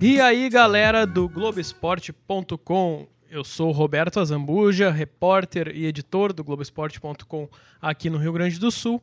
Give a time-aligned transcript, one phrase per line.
[0.00, 7.48] E aí, galera do Globoesporte.com, eu sou Roberto Azambuja, repórter e editor do Globoesporte.com
[7.80, 9.02] aqui no Rio Grande do Sul.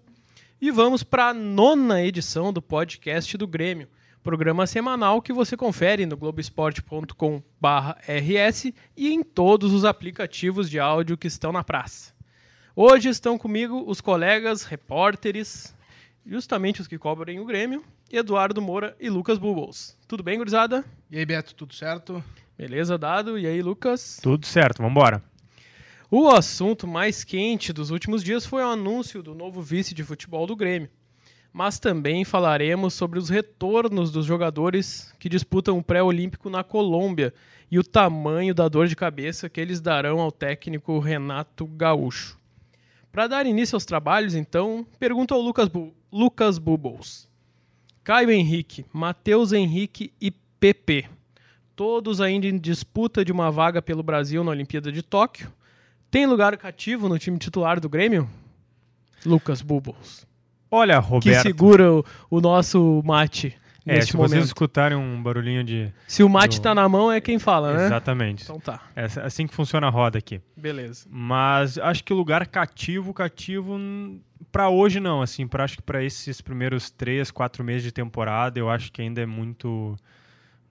[0.60, 3.88] E vamos para a nona edição do podcast do Grêmio,
[4.26, 11.28] programa semanal que você confere no globoesporte.com/rs e em todos os aplicativos de áudio que
[11.28, 12.12] estão na praça.
[12.76, 15.76] Hoje estão comigo os colegas repórteres,
[16.26, 19.96] justamente os que cobrem o Grêmio, Eduardo Moura e Lucas Bubbles.
[20.08, 20.84] Tudo bem, gurizada?
[21.12, 22.24] E aí, Beto, tudo certo?
[22.58, 23.38] Beleza, dado?
[23.38, 24.20] E aí, Lucas?
[24.24, 25.24] Tudo certo, vambora.
[26.10, 30.48] O assunto mais quente dos últimos dias foi o anúncio do novo vice de futebol
[30.48, 30.90] do Grêmio.
[31.58, 37.34] Mas também falaremos sobre os retornos dos jogadores que disputam o pré-olímpico na Colômbia
[37.72, 42.38] e o tamanho da dor de cabeça que eles darão ao técnico Renato Gaúcho.
[43.10, 47.26] Para dar início aos trabalhos, então, pergunto ao Lucas, Bu Lucas Bubbles.
[48.04, 51.06] Caio Henrique, Matheus Henrique e PP.
[51.74, 55.50] Todos ainda em disputa de uma vaga pelo Brasil na Olimpíada de Tóquio.
[56.12, 58.30] Tem lugar cativo no time titular do Grêmio?
[59.26, 60.28] Lucas Bubbles.
[60.70, 61.24] Olha, Roberto.
[61.36, 64.32] Que segura o, o nosso mate é, se momento.
[64.32, 65.94] vocês escutarem um barulhinho de...
[66.08, 67.86] Se o mate do- tá na mão, é quem fala, né?
[67.86, 68.44] Exatamente.
[68.44, 70.42] Então tá, É assim que funciona a roda aqui.
[70.58, 71.06] beleza.
[71.10, 73.80] Mas acho que o lugar cativo, cativo,
[74.52, 78.58] pra hoje não, assim, pra, acho que pra esses primeiros três, quatro meses de temporada,
[78.60, 79.96] eu acho que ainda é muito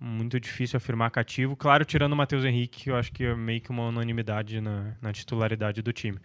[0.01, 1.57] muito difícil afirmar cativo.
[1.57, 4.93] Claro, tirando o Matheus Henrique, que eu acho que é meio que uma unanimidade na,
[5.01, 6.19] na titularidade do time.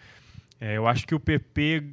[0.59, 1.83] É, eu acho que o PP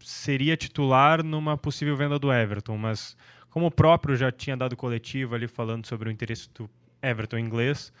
[0.00, 3.16] seria titular numa possível venda do Everton, mas
[3.50, 6.68] como o próprio já tinha dado coletivo ali falando sobre o interesse do
[7.02, 7.92] Everton inglês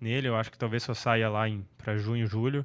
[0.00, 1.44] nele, eu acho que talvez só saia lá
[1.78, 2.64] para junho, julho.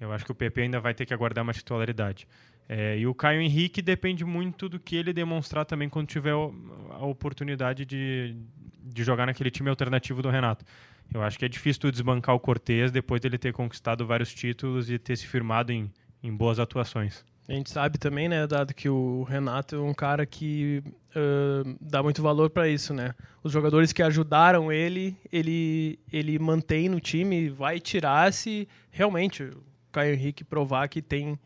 [0.00, 2.26] Eu acho que o PP ainda vai ter que aguardar uma titularidade.
[2.68, 7.04] É, e o Caio Henrique depende muito do que ele demonstrar também quando tiver a
[7.04, 8.36] oportunidade de,
[8.82, 10.64] de jogar naquele time alternativo do Renato.
[11.12, 14.90] Eu acho que é difícil tu desbancar o Cortez depois dele ter conquistado vários títulos
[14.90, 15.90] e ter se firmado em,
[16.22, 17.24] em boas atuações.
[17.48, 20.82] A gente sabe também, né, dado que o Renato é um cara que
[21.16, 23.14] ãh, dá muito valor para isso, né?
[23.42, 29.62] Os jogadores que ajudaram ele, ele, ele mantém no time vai tirar se realmente o
[29.90, 31.38] Caio Henrique provar que tem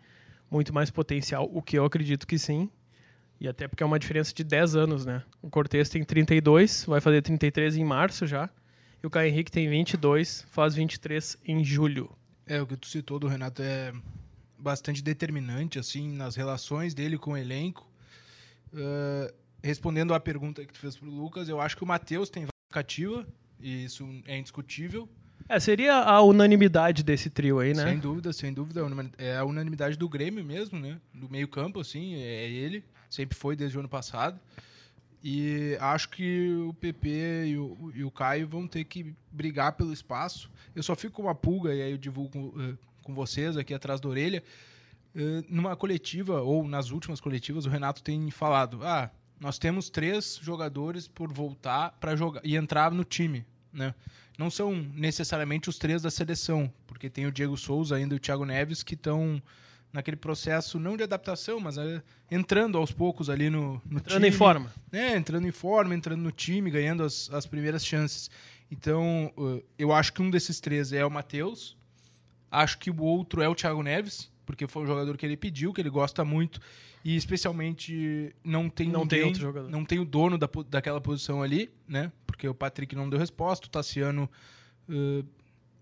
[0.50, 2.68] muito mais potencial, o que eu acredito que sim.
[3.40, 5.22] E até porque é uma diferença de 10 anos, né?
[5.40, 8.50] O Cortez tem 32, vai fazer 33 em março já.
[9.00, 12.10] E o Caio Henrique tem 22, faz 23 em julho.
[12.44, 13.92] É, o que tu citou do Renato é
[14.62, 17.90] bastante determinante, assim, nas relações dele com o elenco.
[18.74, 22.42] Ah, respondendo à pergunta que tu fez pro Lucas, eu acho que o Matheus tem
[22.42, 23.26] vaga cativa,
[23.60, 25.08] e isso é indiscutível.
[25.48, 27.84] É, seria a unanimidade desse trio aí, né?
[27.84, 28.80] Sem dúvida, sem dúvida.
[29.18, 31.00] é É a unanimidade do Grêmio mesmo, né?
[31.12, 32.84] Do meio campo, assim, é ele.
[33.10, 34.40] Sempre foi desde o ano passado.
[35.22, 39.92] E acho que o PP e o, e o Caio vão ter que brigar pelo
[39.92, 40.50] espaço.
[40.74, 44.00] Eu só fico com uma pulga, e aí eu divulgo eh, com vocês aqui atrás
[44.00, 44.42] da orelha.
[45.14, 50.38] Eh, numa coletiva, ou nas últimas coletivas, o Renato tem falado: ah, nós temos três
[50.42, 53.94] jogadores por voltar para jogar e entrar no time, né?
[54.38, 58.20] Não são necessariamente os três da seleção, porque tem o Diego Souza ainda e o
[58.20, 59.42] Thiago Neves que estão
[59.92, 64.28] naquele processo não de adaptação, mas eh, entrando aos poucos ali no, no Entrando time.
[64.28, 64.72] em forma.
[64.90, 68.30] É, entrando em forma, entrando no time, ganhando as, as primeiras chances.
[68.70, 71.76] Então, uh, eu acho que um desses três é o Matheus.
[72.52, 75.72] Acho que o outro é o Thiago Neves, porque foi um jogador que ele pediu,
[75.72, 76.60] que ele gosta muito.
[77.04, 79.70] E especialmente não tem Não tem ninguém, outro jogador.
[79.70, 82.12] não tem o dono da, daquela posição ali, né?
[82.26, 84.30] Porque o Patrick não deu resposta, o Tassiano
[84.88, 85.26] uh,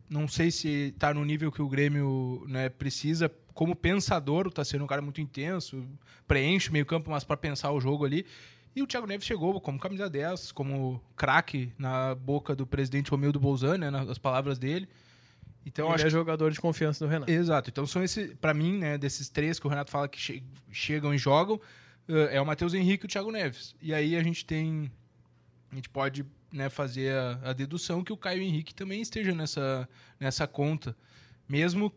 [0.08, 3.30] não sei se tá no nível que o Grêmio né, precisa.
[3.54, 5.84] Como pensador, o Tassiano é um cara muito intenso,
[6.26, 8.24] preenche o meio campo, mas para pensar o jogo ali.
[8.74, 13.38] E o Thiago Neves chegou como camisa 10, como craque na boca do presidente Romildo
[13.38, 14.88] Bolzan, né, nas palavras dele.
[15.72, 17.30] Então, Ele acho é jogador de confiança do Renato.
[17.30, 17.70] Exato.
[17.70, 21.14] Então são esse, para mim, né, desses três que o Renato fala que che- chegam
[21.14, 21.60] e jogam,
[22.08, 23.74] eh, é o Matheus Henrique e o Thiago Neves.
[23.80, 24.90] E aí a gente tem
[25.70, 29.88] a gente pode, né, fazer a, a dedução que o Caio Henrique também esteja nessa
[30.18, 30.96] nessa conta,
[31.48, 31.92] mesmo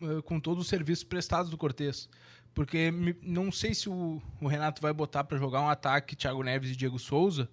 [0.00, 2.08] eh, com todos os serviços prestados do Cortez.
[2.54, 6.42] Porque me- não sei se o, o Renato vai botar para jogar um ataque Thiago
[6.44, 7.48] Neves e Diego Souza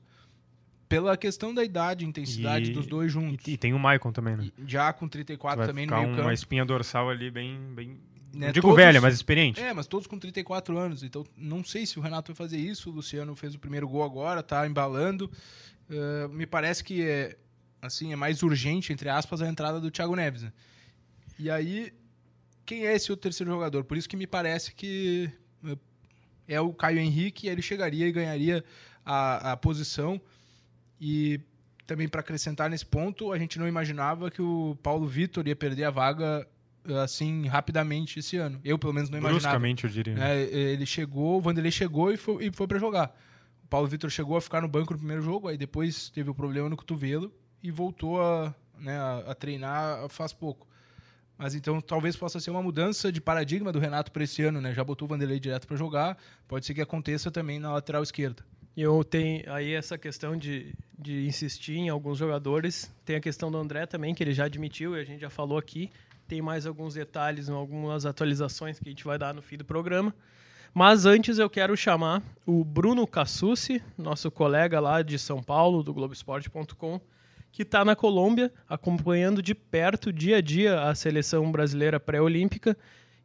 [0.90, 3.48] pela questão da idade e intensidade E- dos dois juntos.
[3.48, 4.50] E, e tem o Maicon também, né?
[4.58, 6.28] E já com 34 Vai também no ficar meio campo.
[6.28, 7.58] uma espinha dorsal ali bem...
[7.76, 7.88] bem...
[8.34, 9.60] Né, Não digo todos- velha, mas experiente.
[9.62, 11.02] É, mas todos com 34 anos.
[11.04, 12.90] Então, não sei se o Renato vai fazer isso.
[12.90, 15.32] O Luciano fez o primeiro gol agora, tá embalando.
[15.90, 17.36] uh, me parece que é,
[17.82, 20.44] assim, é mais urgente, entre aspas, a entrada do Thiago Neves.
[20.44, 20.54] Né?
[21.40, 21.92] E aí,
[22.66, 23.84] quem é esse outro terceiro jogador?
[23.84, 25.28] Por isso que me parece que
[26.48, 28.64] é o Caio Henrique, ele chegaria e ganharia
[29.06, 30.20] a, a posição.
[31.00, 31.40] E
[31.86, 35.86] também para acrescentar nesse ponto, a gente não imaginava que o Paulo Vitor ia perder
[35.86, 36.48] a vaga
[37.04, 38.60] assim rapidamente esse ano.
[38.64, 39.42] Eu pelo menos não imaginava.
[39.42, 40.16] Bruscamente, eu diria.
[40.20, 43.16] É, ele chegou, o Vanderlei chegou e foi, e foi para jogar.
[43.64, 46.32] O Paulo Vitor chegou a ficar no banco no primeiro jogo, aí depois teve o
[46.32, 47.32] um problema no cotovelo
[47.62, 50.68] e voltou a, né, a, a treinar faz pouco.
[51.38, 54.74] Mas então talvez possa ser uma mudança de paradigma do Renato para esse ano, né?
[54.74, 56.18] Já botou o Vanderlei direto para jogar,
[56.48, 58.44] pode ser que aconteça também na lateral esquerda.
[58.82, 62.90] Eu tenho aí essa questão de, de insistir em alguns jogadores.
[63.04, 65.58] Tem a questão do André também, que ele já admitiu e a gente já falou
[65.58, 65.90] aqui.
[66.30, 70.16] Tem mais alguns detalhes, algumas atualizações que a gente vai dar no fim do programa.
[70.74, 75.94] Mas antes eu quero chamar o Bruno Cassucci, nosso colega lá de São Paulo, do
[75.94, 77.02] Globoesporte.com,
[77.52, 82.78] que está na Colômbia, acompanhando de perto, dia a dia, a seleção brasileira pré-olímpica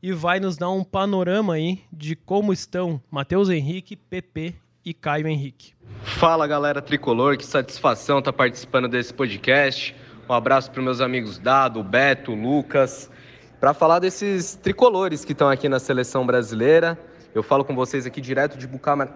[0.03, 5.27] e vai nos dar um panorama aí de como estão Matheus Henrique, PP e Caio
[5.27, 5.73] Henrique.
[6.03, 9.97] Fala galera tricolor, que satisfação estar tá participando desse podcast.
[10.29, 13.11] Um abraço para meus amigos Dado, Beto, Lucas,
[13.59, 16.99] para falar desses tricolores que estão aqui na seleção brasileira.
[17.35, 18.69] Eu falo com vocês aqui direto de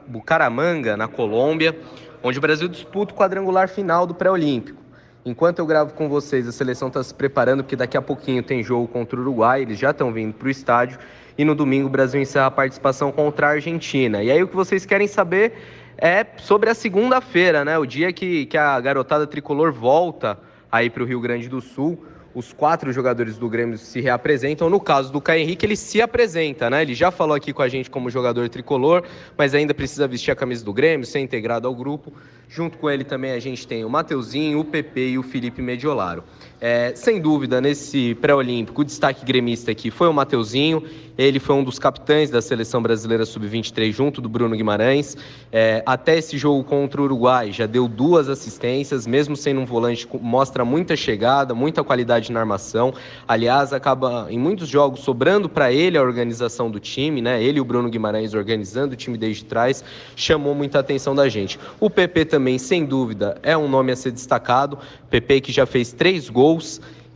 [0.07, 1.79] Bucaramanga, na Colômbia,
[2.23, 4.88] onde o Brasil disputa o quadrangular final do pré-olímpico.
[5.25, 8.63] Enquanto eu gravo com vocês, a seleção está se preparando, porque daqui a pouquinho tem
[8.63, 10.99] jogo contra o Uruguai, eles já estão vindo para o estádio.
[11.37, 14.23] E no domingo o Brasil encerra a participação contra a Argentina.
[14.23, 15.53] E aí o que vocês querem saber
[15.97, 17.79] é sobre a segunda-feira, né?
[17.79, 20.39] O dia que, que a garotada tricolor volta
[20.71, 22.03] aí para o Rio Grande do Sul
[22.39, 24.71] os quatro jogadores do Grêmio se reapresentam.
[24.71, 26.83] No caso do Caio Henrique, ele se apresenta, né?
[26.83, 29.03] Ele já falou aqui com a gente como jogador tricolor,
[29.37, 32.13] mas ainda precisa vestir a camisa do Grêmio, ser integrado ao grupo.
[32.49, 36.25] Junto com ele também a gente tem o Mateuzinho, o PP e o Felipe Mediolaro.
[36.61, 40.83] É, sem dúvida, nesse pré-olímpico, o destaque gremista aqui foi o Mateuzinho.
[41.17, 45.17] Ele foi um dos capitães da seleção brasileira sub-23, junto do Bruno Guimarães.
[45.51, 50.07] É, até esse jogo contra o Uruguai, já deu duas assistências, mesmo sendo um volante,
[50.21, 52.95] mostra muita chegada, muita qualidade na armação.
[53.27, 57.43] Aliás, acaba em muitos jogos sobrando para ele a organização do time, né?
[57.43, 59.83] Ele e o Bruno Guimarães organizando o time desde trás,
[60.15, 61.59] chamou muita atenção da gente.
[61.81, 64.79] O PP também sem dúvida, é um nome a ser destacado.
[65.11, 66.48] PP que já fez três gols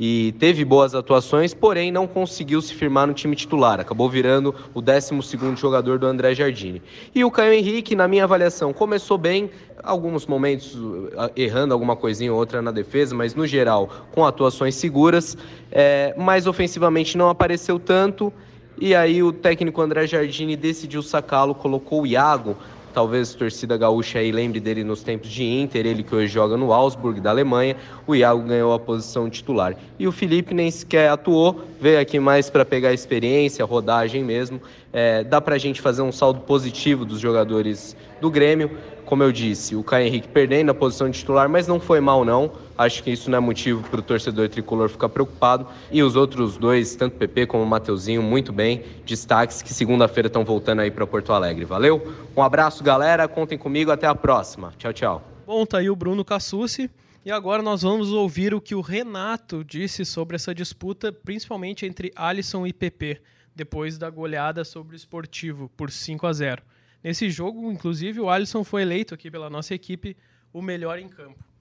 [0.04, 3.78] e teve boas atuações, porém não conseguiu se firmar no time titular.
[3.78, 5.14] Acabou virando o 12
[5.56, 6.82] jogador do André Jardine.
[7.14, 9.50] E o Caio Henrique, na minha avaliação, começou bem,
[9.82, 10.76] alguns momentos
[11.16, 15.36] ah, errando alguma coisinha ou outra na defesa, mas no geral com atuações seguras,
[15.70, 18.32] é, mas ofensivamente não apareceu tanto.
[18.78, 22.56] E aí o técnico André Jardine decidiu sacá-lo, colocou o Iago
[22.92, 26.56] Talvez a torcida gaúcha aí lembre dele nos tempos de Inter, ele que hoje joga
[26.56, 27.76] no Augsburg da Alemanha.
[28.06, 29.74] O Iago ganhou a posição titular.
[29.98, 34.60] E o Felipe nem sequer atuou, veio aqui mais para pegar experiência, rodagem mesmo.
[34.92, 38.70] É, dá para a gente fazer um saldo positivo dos jogadores do Grêmio.
[39.06, 42.24] Como eu disse, o Caio Henrique perdendo a posição de titular, mas não foi mal
[42.24, 42.50] não.
[42.76, 45.66] Acho que isso não é motivo para o torcedor tricolor ficar preocupado.
[45.90, 48.82] E os outros dois, tanto PP como o Mateuzinho, muito bem.
[49.04, 51.64] Destaques que segunda-feira estão voltando aí para Porto Alegre.
[51.64, 52.14] Valeu?
[52.36, 53.28] Um abraço, galera.
[53.28, 53.90] Contem comigo.
[53.90, 54.72] Até a próxima.
[54.78, 55.22] Tchau, tchau.
[55.46, 56.90] Bom, tá aí o Bruno Cassucci.
[57.24, 62.10] E agora nós vamos ouvir o que o Renato disse sobre essa disputa, principalmente entre
[62.16, 63.20] Alisson e PP,
[63.54, 66.62] depois da goleada sobre o Esportivo por 5 a 0.
[67.02, 70.16] Nesse jogo, inclusive, o Alisson foi eleito aqui pela nossa equipe
[70.52, 71.51] o melhor em campo.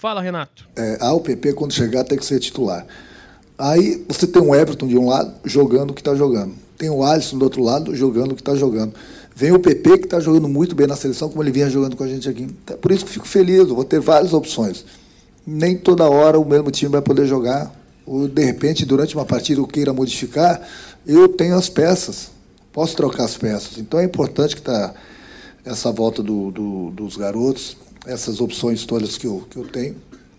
[0.00, 0.66] Fala, Renato.
[0.74, 2.86] É, a UPP, quando chegar, tem que ser titular.
[3.58, 6.54] Aí você tem o Everton de um lado jogando o que está jogando.
[6.78, 8.94] Tem o Alisson do outro lado jogando o que está jogando.
[9.36, 12.04] Vem o PP que está jogando muito bem na seleção, como ele vinha jogando com
[12.04, 12.44] a gente aqui.
[12.44, 14.86] Então, por isso que fico feliz, vou ter várias opções.
[15.46, 17.70] Nem toda hora o mesmo time vai poder jogar.
[18.06, 20.66] Ou, de repente, durante uma partida, eu queira modificar,
[21.06, 22.30] eu tenho as peças
[22.72, 23.78] posso trocar as peças.
[23.78, 24.94] Então é importante que está
[25.64, 27.76] essa volta do, do, dos garotos,
[28.06, 29.96] essas opções todas que eu, que eu tenho.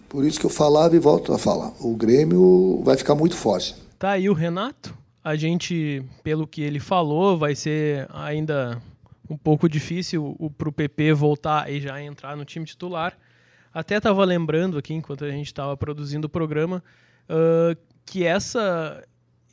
[0.10, 1.72] Por isso que eu falava e volto a falar.
[1.80, 3.75] O Grêmio vai ficar muito forte.
[3.98, 4.98] Tá aí o Renato.
[5.24, 8.82] A gente, pelo que ele falou, vai ser ainda
[9.30, 13.18] um pouco difícil para o PP voltar e já entrar no time titular.
[13.74, 16.84] Até estava lembrando aqui, enquanto a gente estava produzindo o programa,
[17.30, 19.01] uh, que essa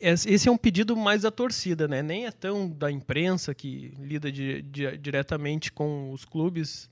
[0.00, 2.02] esse é um pedido mais da torcida, né?
[2.02, 6.88] Nem é tão da imprensa que lida di, di, diretamente com os clubes,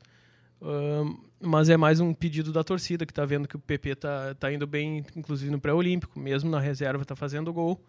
[1.40, 4.52] mas é mais um pedido da torcida que está vendo que o PP está tá
[4.52, 7.80] indo bem, inclusive no pré-olímpico, mesmo na reserva está fazendo gol.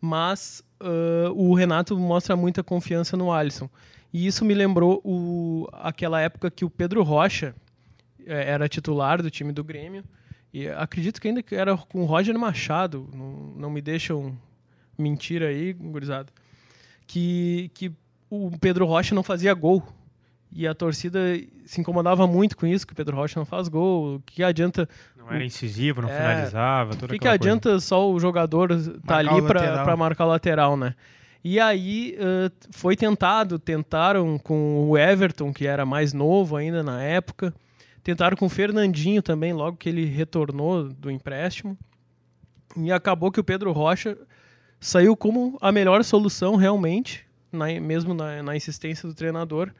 [0.00, 3.70] Mas uh, o Renato mostra muita confiança no Alisson.
[4.12, 7.54] E isso me lembrou o, aquela época que o Pedro Rocha
[8.26, 10.04] é, era titular do time do Grêmio.
[10.52, 14.36] E acredito que ainda era com o Roger Machado, não, não me deixam
[14.98, 16.30] mentir aí, gurizada,
[17.06, 17.90] que, que
[18.28, 19.82] o Pedro Rocha não fazia gol.
[20.54, 21.18] E a torcida
[21.64, 24.20] se incomodava muito com isso, que o Pedro Rocha não faz gol.
[24.26, 24.86] Que adianta.
[25.16, 26.16] Não era incisivo, não É.
[26.16, 26.92] finalizava.
[26.94, 30.76] O que, que adianta só o jogador estar Marcar ali o para marcar o lateral,
[30.76, 30.94] né?
[31.44, 37.02] E aí eh, foi tentado, tentaram com o Everton, que era mais novo ainda na
[37.02, 37.52] época,
[38.04, 41.76] tentaram com o Fernandinho também, logo que ele retornou do empréstimo.
[42.76, 44.16] E acabou que o Pedro Rocha
[44.78, 49.70] saiu como a melhor solução realmente, na- mesmo na, na insistência do treinador,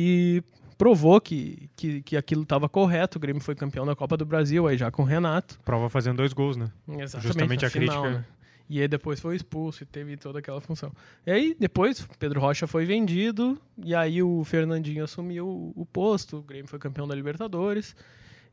[0.00, 0.42] e
[0.76, 3.18] provou que, que, que aquilo estava correto.
[3.18, 5.58] O Grêmio foi campeão da Copa do Brasil, aí já com o Renato.
[5.64, 6.70] Prova fazendo dois gols, né?
[6.88, 8.18] Exatamente, Justamente a final, crítica.
[8.20, 8.24] né?
[8.70, 10.92] E aí depois foi expulso e teve toda aquela função.
[11.26, 16.42] E aí depois Pedro Rocha foi vendido e aí o Fernandinho assumiu o posto, o
[16.42, 17.96] Grêmio foi campeão da Libertadores.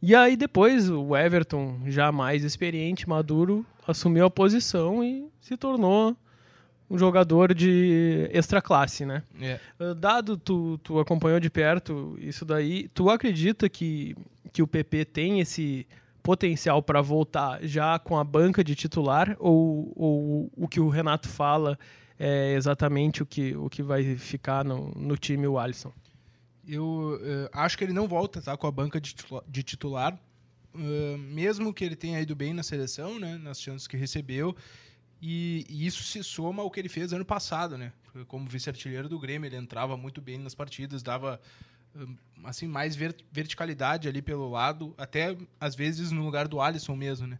[0.01, 6.15] E aí depois o Everton, já mais experiente, maduro, assumiu a posição e se tornou
[6.89, 9.23] um jogador de extra classe, né?
[9.41, 9.59] É.
[9.79, 14.15] Uh, Dado tu, tu acompanhou de perto isso daí, tu acredita que,
[14.53, 15.87] que o PP tem esse
[16.21, 21.27] potencial para voltar já com a banca de titular ou, ou o que o Renato
[21.29, 21.77] fala
[22.17, 25.91] é exatamente o que, o que vai ficar no, no time o Alisson?
[26.67, 30.17] Eu eh, acho que ele não volta tá, com a banca de titula- de titular,
[30.75, 34.55] eh, mesmo que ele tenha ido bem na seleção, né, nas chances que recebeu,
[35.21, 37.91] e, e isso se soma ao que ele fez ano passado, né?
[38.03, 41.39] Porque Como vice-artilheiro do Grêmio, ele entrava muito bem nas partidas, dava
[41.95, 42.05] eh,
[42.43, 47.27] assim mais ver- verticalidade ali pelo lado, até às vezes no lugar do Alisson mesmo,
[47.27, 47.39] né?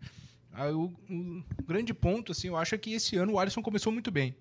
[0.51, 3.91] Aí, o, o grande ponto, assim, eu acho é que esse ano o Alisson começou
[3.91, 4.36] muito bem.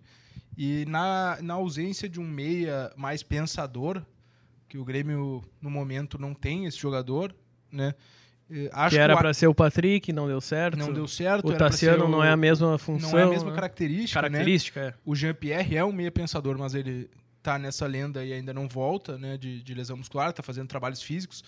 [0.56, 4.00] E na, na ausência de um meia mais pensador,
[4.68, 7.34] que o Grêmio no momento não tem esse jogador,
[7.70, 7.94] né?
[8.50, 10.78] Eh, Acho que era para ser o Patrick, não deu certo.
[10.78, 11.48] não deu certo.
[11.48, 13.12] O Tassiano não é a mesma função.
[13.12, 13.54] não é a mesma né?
[13.54, 14.28] característica, né?
[14.28, 14.80] característica.
[14.80, 14.94] é.
[15.04, 17.10] O Jean-Pierre é um meia pensador, mas ele
[17.42, 21.02] tá nessa lenda e ainda não volta, né, de, de lesão muscular, tá fazendo trabalhos
[21.02, 21.44] físicos.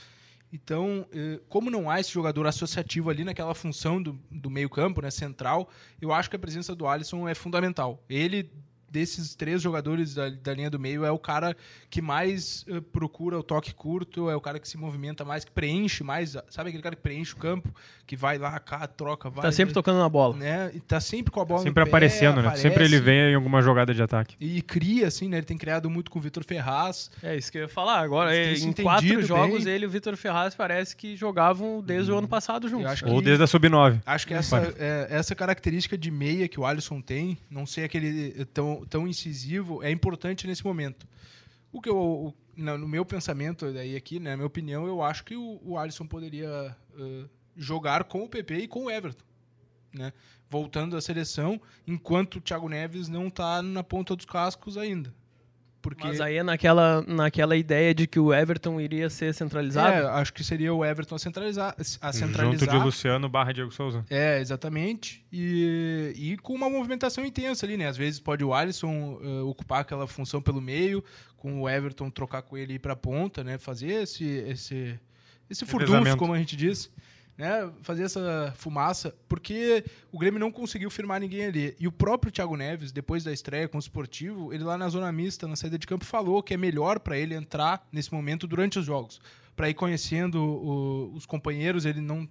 [0.52, 5.10] Então, eh, como não há esse jogador associativo ali naquela função do, do meio-campo, né,
[5.10, 5.68] central,
[6.00, 8.02] eu acho que a presença do Alisson é fundamental.
[8.08, 8.50] Ele
[8.90, 11.56] desses três jogadores da, da linha do meio é o cara
[11.90, 15.50] que mais eh, procura o toque curto, é o cara que se movimenta mais, que
[15.50, 17.74] preenche mais, sabe aquele cara que preenche o campo,
[18.06, 19.42] que vai lá, cá, troca, vai.
[19.42, 20.36] Tá sempre tocando na bola.
[20.36, 20.70] né?
[20.74, 22.54] E tá sempre com a bola no Sempre pé, aparecendo, né?
[22.56, 24.36] Sempre ele aparece vem em alguma jogada de ataque.
[24.40, 25.38] E cria, assim, né?
[25.38, 27.10] Ele tem criado muito com o Vitor Ferraz.
[27.22, 28.00] É isso que eu ia falar.
[28.00, 29.74] Agora, se em quatro jogos, bem.
[29.74, 32.86] ele e o Vitor Ferraz parece que jogavam desde o ano passado juntos.
[32.86, 34.00] acho Ou desde a sub-9.
[34.06, 38.44] Acho que essa, é, essa característica de meia que o Alisson tem, não ser aquele
[38.46, 41.06] tão, tão incisivo, é importante nesse momento.
[41.72, 45.24] O que eu, o- no meu pensamento daí aqui, né, na minha opinião, eu acho
[45.24, 47.24] que o, o Alisson poderia eh,
[47.56, 49.24] jogar com o PP e com o Everton,
[49.92, 50.12] né?
[50.48, 55.12] Voltando à seleção, enquanto o Thiago Neves não está na ponta dos cascos ainda.
[55.86, 59.94] Porque Mas aí é naquela, naquela ideia de que o Everton iria ser centralizado.
[59.94, 62.68] é, acho que seria o Everton a centralizar, a Junto centralizar.
[62.68, 64.04] de Luciano barra Diego Souza.
[64.10, 65.24] É, exatamente.
[65.32, 67.86] E, e com uma movimentação intensa ali, né?
[67.86, 71.04] Às vezes pode o Alisson eh, ocupar aquela função pelo meio,
[71.36, 73.56] com o Everton trocar com ele e ir pra ponta, né?
[73.56, 74.98] Fazer esse, esse,
[75.48, 76.90] esse furdunço, como a gente diz.
[77.36, 77.70] Né?
[77.82, 81.76] Fazer essa fumaça, porque o Grêmio não conseguiu firmar ninguém ali.
[81.78, 85.12] E o próprio Thiago Neves, depois da estreia com o Esportivo, ele lá na zona
[85.12, 88.78] mista, na saída de campo, falou que é melhor para ele entrar nesse momento durante
[88.78, 89.20] os jogos.
[89.54, 92.26] Para ir conhecendo o- os companheiros, ele não,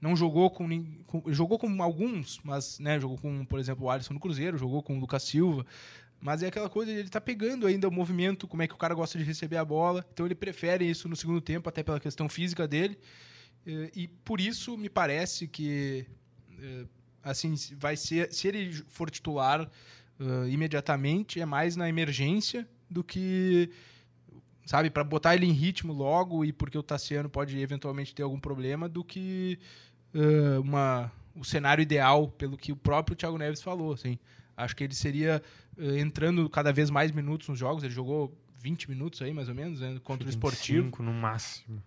[0.00, 0.68] não jogou com,
[1.06, 4.82] com jogou com alguns, mas né, jogou com, por exemplo, o Alisson no Cruzeiro, jogou
[4.82, 5.64] com o Lucas Silva,
[6.20, 8.92] mas é aquela coisa ele tá pegando ainda o movimento, como é que o cara
[8.94, 12.28] gosta de receber a bola, então ele prefere isso no segundo tempo, até pela questão
[12.28, 12.98] física dele,
[13.94, 16.06] e por isso me parece que
[16.58, 16.86] eh,
[17.22, 19.68] assim vai ser se ele for titular
[20.18, 23.70] eh, imediatamente é mais na emergência do que
[24.64, 28.40] sabe para botar ele em ritmo logo e porque o Tassiano pode eventualmente ter algum
[28.40, 29.58] problema do que
[30.14, 34.18] eh, uma o cenário ideal pelo que o próprio Thiago Neves falou assim.
[34.56, 35.42] Acho que ele seria
[35.78, 37.84] eh, entrando cada vez mais minutos nos jogos.
[37.84, 40.84] Ele jogou 20 minutos aí mais ou menos né, contra o Esportivo.
[40.84, 41.82] 25 no máximo.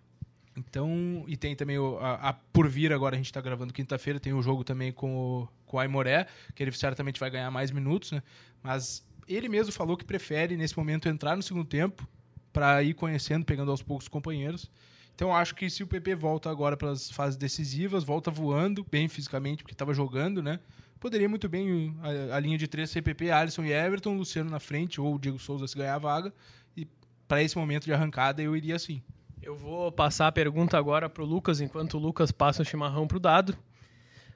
[0.56, 4.20] Então, e tem também o, a, a- por vir agora, a gente está gravando quinta-feira,
[4.20, 7.70] tem o jogo também com o, com o Aimoré, que ele certamente vai ganhar mais
[7.70, 8.22] minutos, né?
[8.62, 12.06] Mas ele mesmo falou que prefere, nesse momento, entrar no segundo tempo
[12.52, 14.70] para ir conhecendo, pegando aos poucos os companheiros.
[15.14, 19.08] Então, acho que se o PP volta agora para as fases decisivas, volta voando, bem
[19.08, 20.58] fisicamente, porque estava jogando, né?
[21.00, 21.94] Poderia muito bem
[22.30, 25.18] a, a linha de três ser PP, Alisson e Everton, Luciano na frente, ou o
[25.18, 26.32] Diego Souza se ganhar a vaga.
[26.76, 26.86] E
[27.26, 29.02] para esse momento de arrancada, eu iria assim.
[29.42, 33.08] Eu vou passar a pergunta agora para o Lucas, enquanto o Lucas passa o chimarrão
[33.08, 33.58] para o Dado,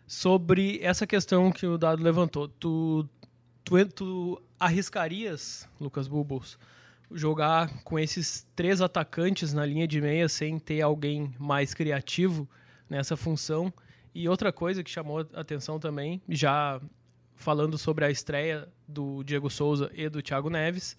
[0.04, 2.48] sobre essa questão que o Dado levantou.
[2.48, 3.08] Tu,
[3.62, 6.58] tu, tu arriscarias, Lucas Bubbles,
[7.12, 12.48] jogar com esses três atacantes na linha de meia sem ter alguém mais criativo
[12.90, 13.72] nessa função?
[14.12, 16.80] E outra coisa que chamou a atenção também, já
[17.36, 20.96] falando sobre a estreia do Diego Souza e do Thiago Neves,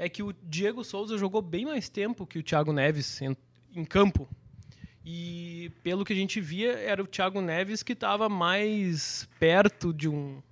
[0.00, 3.36] é que o Diego Souza jogou bem mais tempo que o Thiago Neves em,
[3.76, 4.26] em campo.
[5.04, 10.08] E pelo que a gente via, era o Thiago Neves que estava mais perto de
[10.08, 10.42] um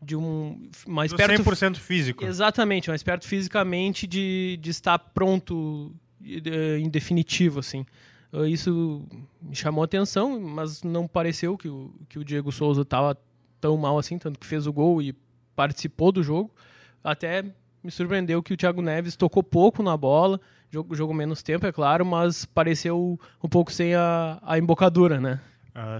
[0.00, 2.22] de um mais Do perto 100% físico.
[2.22, 5.90] Exatamente, mais perto fisicamente de, de estar pronto
[6.22, 7.86] eh, em definitivo, assim.
[8.30, 9.02] Eh, Isso
[9.40, 13.18] me chamou a atenção, mas não pareceu que o, que o Diego Souza estava
[13.58, 15.14] tão mal assim, tanto que fez o gol e
[15.56, 16.54] participou do jogo.
[17.02, 17.42] Até
[17.86, 20.40] me surpreendeu que o Thiago Neves tocou pouco na bola,
[20.70, 25.40] jogo, jogo menos tempo, é claro, mas pareceu um pouco sem a, a embocadura, né?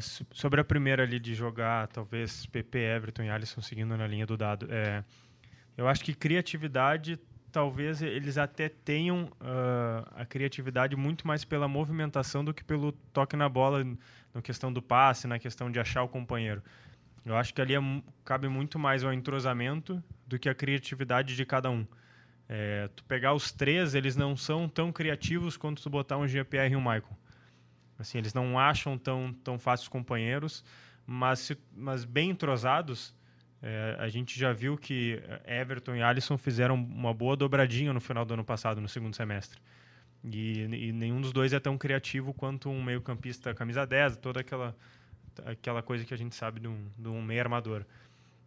[0.00, 4.26] So- sobre a primeira ali de jogar, talvez PP, Everton e Alisson seguindo na linha
[4.26, 5.05] do dado, é,
[5.76, 7.21] eu acho que criatividade,
[7.52, 13.37] talvez eles até tenham ah, a criatividade muito mais pela movimentação do que pelo toque
[13.37, 13.85] na bola,
[14.35, 16.62] na questão do passe, na questão de achar o companheiro.
[17.25, 17.81] Eu acho que ali é
[18.25, 21.87] cabe muito mais ao entrosamento do que a criatividade de cada um.
[22.49, 26.73] É, tu pegar os três, eles não são tão criativos quanto tu botar um GPR
[26.73, 27.16] e um Michael.
[27.99, 30.64] Assim, eles não acham tão, tão fáceis companheiros,
[31.06, 33.14] mas, se- mas bem entrosados,
[33.62, 38.25] é, a gente já viu que Everton e Alisson fizeram uma boa dobradinha no final
[38.25, 39.59] do ano passado, no segundo semestre.
[40.25, 44.76] E, e nenhum dos dois é tão criativo quanto um meio-campista camisa 10, toda aquela,
[45.45, 47.85] aquela coisa que a gente sabe de um, de um meio armador.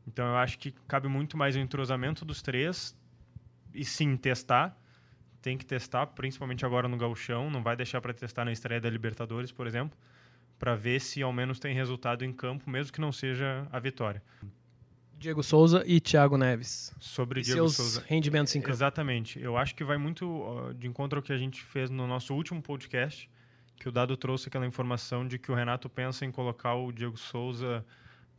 [0.07, 2.95] Então eu acho que cabe muito mais o entrosamento dos três
[3.73, 4.75] e sim testar.
[5.41, 7.49] Tem que testar, principalmente agora no gauchão.
[7.49, 9.97] Não vai deixar para testar na estreia da Libertadores, por exemplo,
[10.57, 14.21] para ver se ao menos tem resultado em campo, mesmo que não seja a vitória.
[15.17, 16.93] Diego Souza e Thiago Neves.
[16.99, 18.05] Sobre E Diego seus Souza.
[18.07, 18.73] rendimentos em campo.
[18.73, 19.39] Exatamente.
[19.39, 22.61] Eu acho que vai muito de encontro ao que a gente fez no nosso último
[22.61, 23.29] podcast,
[23.75, 27.17] que o Dado trouxe aquela informação de que o Renato pensa em colocar o Diego
[27.17, 27.85] Souza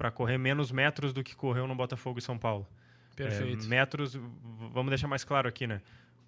[0.00, 2.66] para correr menos metros do que correu no Botafogo e São Paulo.
[3.14, 3.66] Perfeito.
[3.66, 4.18] É, metros,
[4.72, 5.82] vamos deixar mais claro aqui, né?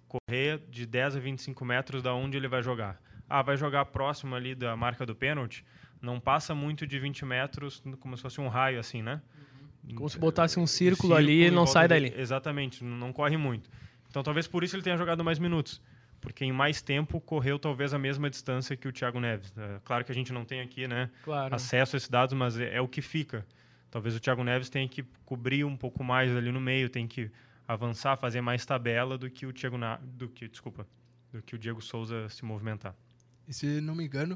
[0.07, 3.01] Correr de 10 a 25 metros da onde ele vai jogar.
[3.27, 5.65] Ah, vai jogar próximo ali da marca do pênalti,
[5.99, 9.19] não passa muito de 20 metros, como se fosse um raio assim, né?
[9.95, 12.13] Como se botasse um círculo, Círculo ali e não sai dali.
[12.15, 13.71] Exatamente, não não corre muito.
[14.07, 15.81] Então talvez por isso ele tenha jogado mais minutos.
[16.21, 19.51] Porque em mais tempo correu talvez a mesma distância que o Thiago Neves.
[19.57, 21.55] É, claro que a gente não tem aqui né, Claro.
[21.55, 23.43] acesso a esses dados, mas é, é o que fica.
[23.93, 27.29] Talvez o Thiago Neves tenha que cobrir um pouco mais ali no meio, tem que
[27.67, 30.87] avançar, fazer mais tabela do que o Thiago Na- do que, desculpa,
[31.31, 32.95] do que o Diego Souza se movimentar.
[33.47, 34.35] E se não me engano,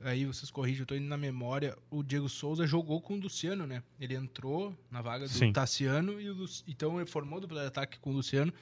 [0.00, 3.64] aí vocês corrigem, eu tô indo na memória, o Diego Souza jogou com o Luciano,
[3.64, 3.80] né?
[4.00, 5.52] Ele entrou na vaga do Sim.
[5.52, 8.52] Tassiano e Lu- então ele formou dupla de ataque com o Luciano,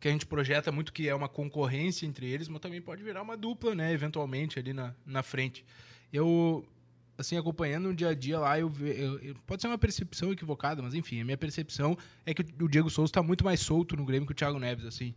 [0.00, 3.22] que a gente projeta muito que é uma concorrência entre eles, mas também pode virar
[3.22, 3.92] uma dupla, né?
[3.92, 5.64] Eventualmente ali na, na frente.
[6.12, 6.66] Eu,
[7.18, 10.32] assim, acompanhando o dia a dia lá, eu, ve- eu- eu- pode ser uma percepção
[10.32, 11.96] equivocada, mas enfim, a minha percepção
[12.26, 14.84] é que o Diego Souza está muito mais solto no Grêmio que o Thiago Neves,
[14.84, 15.14] assim.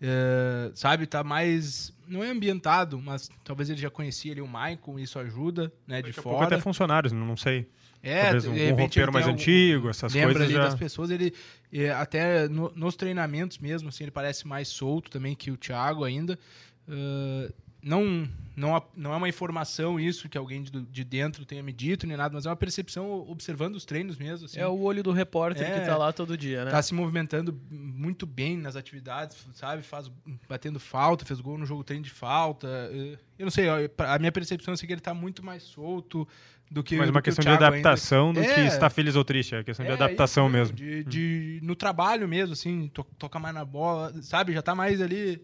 [0.00, 1.92] É, sabe, tá mais.
[2.06, 6.08] Não é ambientado, mas talvez ele já conhecia ali o Maicon, isso ajuda, né, de
[6.08, 6.54] Daqui pouco fora.
[6.54, 7.68] até funcionários, não sei.
[8.02, 10.64] É, Talvez de um, um roupeiro mais algum- antigo, essas lembra coisas ali já...
[10.64, 11.32] das pessoas, ele
[11.72, 16.04] é, até no- nos treinamentos mesmo, assim, ele parece mais solto também que o Thiago
[16.04, 16.38] ainda.
[16.86, 17.50] Ah,
[17.84, 22.06] não, não, não é uma informação isso que alguém de, de dentro tenha me dito
[22.06, 24.46] nem nada, mas é uma percepção observando os treinos mesmo.
[24.46, 24.58] Assim.
[24.58, 25.80] É o olho do repórter É.
[25.80, 26.70] que tá lá todo dia, né?
[26.70, 29.82] Tá se movimentando muito bem nas atividades, sabe?
[29.82, 30.10] Faz
[30.48, 32.66] batendo falta, fez gol no jogo treino de falta.
[32.92, 33.66] eh, Eu não sei,
[33.98, 36.26] a minha percepção é assim que ele tá muito mais solto
[36.70, 37.88] do que Mas uma que o questão de Thiago ainda.
[37.90, 38.66] adaptação do que É.
[38.66, 39.54] estar feliz ou triste.
[39.54, 40.74] É questão de É, adaptação isso mesmo.
[40.76, 44.52] De, de- no trabalho mesmo, assim, to, toca mais na bola, sabe?
[44.54, 45.42] Já tá mais ali.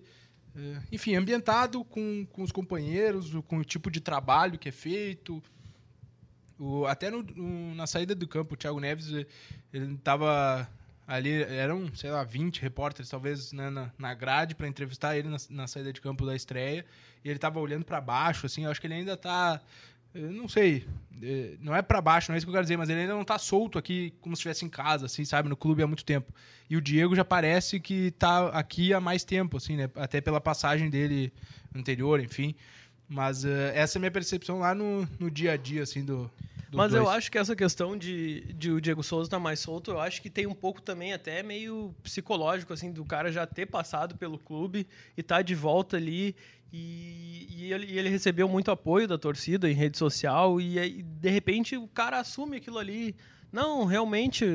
[0.56, 5.42] Eh, enfim, ambientado com, com os companheiros, com o tipo de trabalho que é feito.
[6.58, 9.08] O, até no- no- na saída do campo, o Thiago Neves,
[9.72, 10.68] ele tava
[11.06, 15.38] ali, eram, sei lá, 20 repórteres, talvez, né, na, na grade para entrevistar ele na,
[15.48, 16.84] na saída de campo da estreia.
[17.24, 19.60] E ele tava olhando para baixo, assim, eu acho que ele ainda tá.
[20.14, 20.84] Não sei,
[21.22, 23.14] eh, não é para baixo, não é isso que eu quero dizer, mas ele ainda
[23.14, 26.04] não tá solto aqui como se estivesse em casa, assim, sabe, no clube há muito
[26.04, 26.32] tempo.
[26.68, 30.40] E o Diego já parece que tá aqui há mais tempo, assim, né, até pela
[30.40, 31.32] passagem dele
[31.74, 32.54] anterior, enfim.
[33.10, 36.30] Mas eh, essa é a minha percepção lá no, no dia a dia, assim, do,
[36.72, 37.16] Mas eu dois.
[37.16, 40.30] acho que essa questão de, de o Diego Souza estar mais solto, eu acho que
[40.30, 44.86] tem um pouco também até meio psicológico, assim, do cara já ter passado pelo clube
[45.16, 46.36] e tá de volta ali.
[46.72, 51.02] E, e ele, e ele recebeu muito apoio da torcida em rede social e, aí,
[51.02, 53.16] de repente o cara assume aquilo ali.
[53.50, 54.46] Não, realmente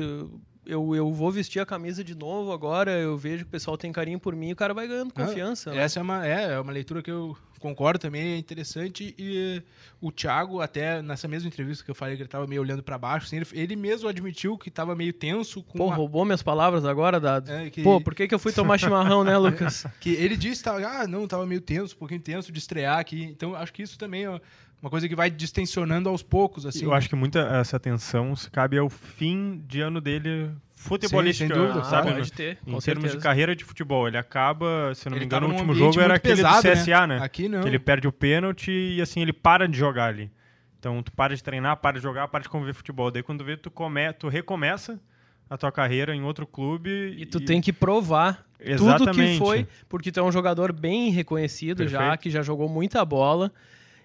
[0.66, 3.92] eu, eu vou vestir a camisa de novo agora, eu vejo que o pessoal tem
[3.92, 5.72] carinho por mim, o cara vai ganhando confiança.
[5.72, 5.78] né?
[5.82, 9.14] Essa é uma, é, é uma leitura que eu concordo também, é interessante.
[9.18, 9.62] E
[10.00, 12.98] o Thiago, até nessa mesma entrevista que eu falei que ele tava meio olhando para
[12.98, 16.42] baixo, assim, ele, ele mesmo admitiu que tava meio tenso com Pô, a- roubou minhas
[16.42, 17.50] palavras agora, Dado.
[17.50, 19.86] É, que- Pô, por que, que eu fui tomar chimarrão, né, Lucas?
[20.00, 23.22] que ele disse tava, ah, não, tava meio tenso, um pouquinho tenso de estrear aqui.
[23.24, 24.40] Então acho que isso também é
[24.80, 26.84] uma coisa que vai distensionando aos poucos, assim.
[26.84, 31.58] Eu acho que muita essa tensão se cabe ao fim de ano dele futebolístico, sem
[31.58, 32.10] dúvida, sabe?
[32.10, 33.16] Ah, pode ter, em com termos certeza.
[33.16, 34.06] de carreira de futebol.
[34.06, 36.72] Ele acaba, se não Ele me engano, tava o último jogo era aquele pesado, do
[36.72, 37.18] CSA, né?
[37.20, 37.62] Aqui não.
[37.62, 40.30] Que ele perde o pênalti e assim, ele para de jogar ali.
[40.78, 43.10] Então tu para de treinar, para de jogar, para de conviver futebol.
[43.10, 45.00] Daí quando vê, tu, come, tu recomeça
[45.48, 47.14] a tua carreira em outro clube.
[47.16, 49.38] E tu tem que provar tudo que Exatamente.
[49.38, 52.20] foi, porque tu é um jogador bem reconhecido já, Perfeito.
[52.20, 53.52] que já jogou muita bola.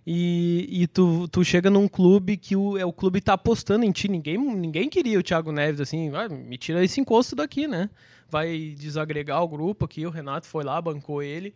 [0.05, 3.91] E, e tu, tu chega num clube que o, é, o clube tá apostando em
[3.91, 4.07] ti.
[4.07, 7.89] Ninguém, ninguém queria o Thiago Neves assim, ah, me tira esse encosto daqui, né?
[8.29, 10.05] Vai desagregar o grupo aqui.
[10.05, 11.53] O Renato foi lá, bancou ele.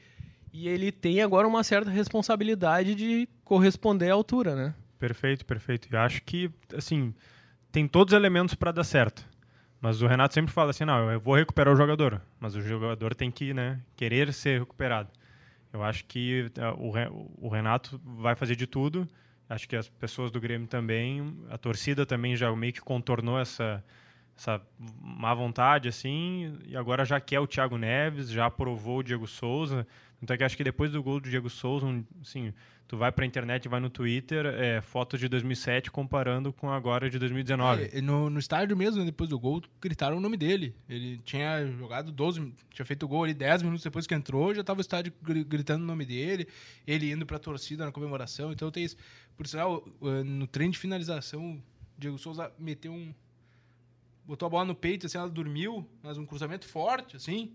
[0.53, 4.73] E ele tem agora uma certa responsabilidade de corresponder à altura, né?
[4.99, 5.87] Perfeito, perfeito.
[5.91, 7.13] Eu acho que, assim,
[7.71, 9.25] tem todos os elementos para dar certo.
[9.81, 12.21] Mas o Renato sempre fala assim, não, eu vou recuperar o jogador.
[12.39, 15.09] Mas o jogador tem que, né, querer ser recuperado.
[15.75, 19.07] Eu acho que eh, o Re- o Renato vai fazer de tudo.
[19.49, 23.83] Acho que as pessoas do Grêmio também, a torcida também já meio que contornou essa,
[24.37, 24.61] essa
[25.01, 29.85] má vontade, assim, e agora já quer o Thiago Neves, já aprovou o Diego Souza.
[30.25, 32.51] Então é que acho que depois do gol do Diego Souza, um, assim,
[32.87, 37.19] tu vai pra internet, vai no Twitter, é, fotos de 2007 comparando com agora de
[37.19, 37.89] 2019.
[37.93, 40.75] É, no, no estádio mesmo, né, depois do gol, gritaram o nome dele.
[40.89, 44.63] Ele tinha jogado 12, tinha feito o gol ali 10 minutos depois que entrou, já
[44.63, 46.47] tava o estádio gri- gritando o nome dele,
[46.87, 48.51] ele indo pra torcida na comemoração.
[48.51, 48.97] Então tem isso.
[49.37, 51.61] Por sinal, eh, no trem de finalização, o
[51.99, 53.13] Diego Souza meteu um.
[54.25, 57.51] Botou a bola no peito, assim, ela dormiu, mas um cruzamento forte, assim.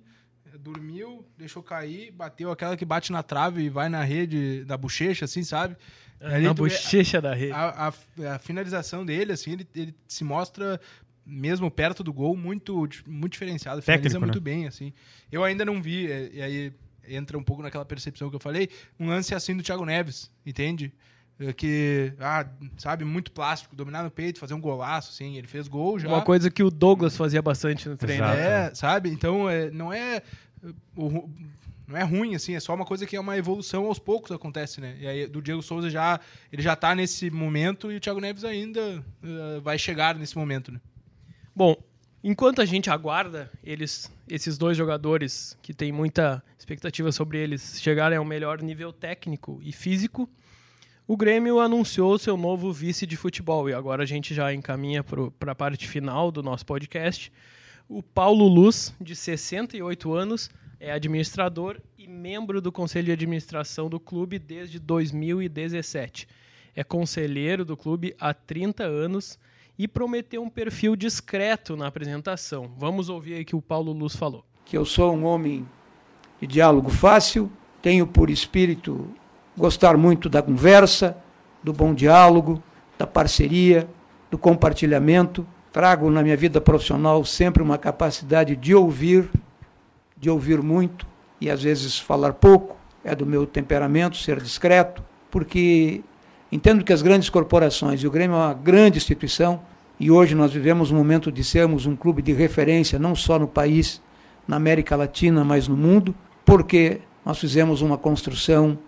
[0.59, 5.25] Dormiu, deixou cair, bateu aquela que bate na trave e vai na rede da bochecha,
[5.25, 5.77] assim, sabe?
[6.21, 7.53] Ali Na tu vê- bochecha da rede.
[7.53, 10.81] a, a- a finalização dele, assim, ele, ele se mostra,
[11.25, 13.81] mesmo perto do gol, muito, muito diferenciado.
[13.81, 14.41] Finaliza Técnico, muito né?
[14.45, 14.93] bem, assim.
[15.33, 16.73] Eu ainda não vi, é, e aí
[17.09, 20.87] entra um pouco naquela percepção que eu falei, um lance assim do Thiago Neves, entende?
[20.87, 21.20] É
[21.57, 25.37] Que, ah, sabe, muito plástico, dominar no peito, fazer um golaço, assim.
[25.37, 26.09] Ele fez gol já.
[26.09, 28.25] Uma coisa que o Douglas fazia bastante no treino.
[28.25, 28.39] Exato.
[28.39, 29.11] É, sabe?
[29.11, 30.23] Então, é, não é.
[30.95, 31.29] o
[31.91, 34.81] não é ruim, assim, é só uma coisa que é uma evolução aos poucos acontece,
[34.81, 34.97] né?
[35.01, 36.21] E aí, do Diego Souza já.
[36.53, 40.71] Ele já tá nesse momento e o Thiago Neves ainda eh, vai chegar nesse momento,
[40.71, 40.81] né?
[41.55, 41.77] Bom,
[42.23, 48.17] enquanto a gente aguarda eles, esses dois jogadores que tem muita expectativa sobre eles chegarem
[48.17, 50.31] ao melhor nível técnico e físico,
[51.13, 55.51] o Grêmio anunciou seu novo vice de futebol e agora a gente já encaminha para
[55.51, 57.33] a parte final do nosso podcast.
[57.89, 63.99] O Paulo Luz, de 68 anos, é administrador e membro do conselho de administração do
[63.99, 66.29] clube desde 2017.
[66.77, 69.37] É conselheiro do clube há 30 anos
[69.77, 72.71] e prometeu um perfil discreto na apresentação.
[72.79, 74.45] Vamos ouvir aí o que o Paulo Luz falou.
[74.65, 75.67] que eu sou um homem
[76.41, 77.51] de diálogo fácil,
[77.83, 79.13] tenho por espírito
[79.61, 81.17] gostar muito da conversa,
[81.63, 82.61] do bom diálogo,
[82.99, 83.87] da parceria,
[84.31, 85.47] do compartilhamento.
[85.71, 89.31] Trago na minha vida profissional sempre uma capacidade de ouvir,
[90.17, 91.07] de ouvir muito
[91.41, 92.77] e às vezes falar pouco.
[93.05, 96.03] É do meu temperamento ser discreto, porque
[96.51, 99.61] entendo que as grandes corporações, e o Grêmio é uma grande instituição,
[99.99, 103.49] e hoje nós vivemos um momento de sermos um clube de referência, não só no
[103.49, 104.03] país,
[104.47, 108.79] na América Latina, mas no mundo, porque nós fizemos uma construção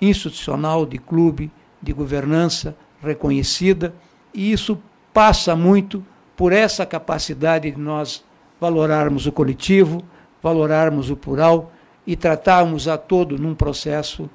[0.00, 1.50] institucional de clube,
[1.82, 3.94] de governança reconhecida,
[4.32, 4.80] e isso
[5.12, 6.04] passa muito
[6.36, 8.24] por essa capacidade de nós
[8.60, 10.02] valorarmos o coletivo,
[10.42, 11.72] valorarmos o plural
[12.06, 14.28] e tratarmos a todo num processo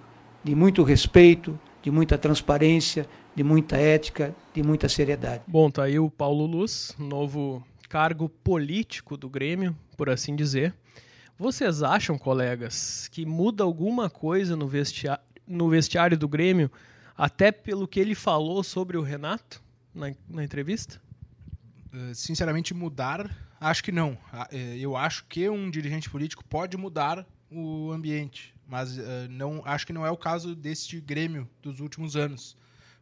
[0.43, 5.43] de muito respeito, de muita transparência, de muita ética, de muita seriedade.
[5.47, 10.73] Bom, tá aí o Paulo Luz, novo cargo político do Grêmio, por assim dizer.
[11.37, 16.71] Vocês acham, colegas, que muda alguma coisa no vestiário, no vestiário do Grêmio,
[17.17, 19.61] até pelo que ele falou sobre o Renato
[19.93, 21.01] na, na entrevista?
[21.93, 23.29] Eh, sinceramente, mudar,
[23.59, 24.17] acho que não.
[24.31, 29.61] Ah, eh, Eu acho que um dirigente político pode mudar o ambiente, mas eh, não
[29.65, 32.57] acho que não é o caso deste Grêmio dos últimos anos.